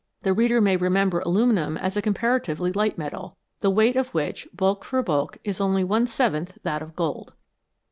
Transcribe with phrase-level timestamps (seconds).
[0.23, 4.83] The reader may remember aluminium as a comparatively light metal, the weight of which, bulk
[4.83, 7.33] for bulk, is only one seventh of that of gold.